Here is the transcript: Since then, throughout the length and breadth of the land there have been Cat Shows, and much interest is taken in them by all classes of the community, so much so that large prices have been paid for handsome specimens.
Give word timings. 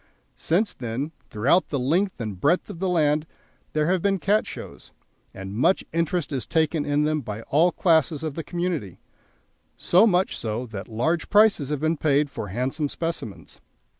Since 0.35 0.73
then, 0.73 1.11
throughout 1.29 1.69
the 1.69 1.77
length 1.77 2.19
and 2.19 2.41
breadth 2.41 2.71
of 2.71 2.79
the 2.79 2.89
land 2.89 3.27
there 3.73 3.85
have 3.85 4.01
been 4.01 4.17
Cat 4.17 4.47
Shows, 4.47 4.91
and 5.31 5.53
much 5.53 5.85
interest 5.93 6.31
is 6.31 6.47
taken 6.47 6.85
in 6.85 7.03
them 7.03 7.21
by 7.21 7.43
all 7.43 7.71
classes 7.71 8.23
of 8.23 8.33
the 8.33 8.43
community, 8.43 8.99
so 9.77 10.07
much 10.07 10.35
so 10.35 10.65
that 10.65 10.87
large 10.87 11.29
prices 11.29 11.69
have 11.69 11.81
been 11.81 11.97
paid 11.97 12.31
for 12.31 12.47
handsome 12.47 12.87
specimens. 12.87 13.61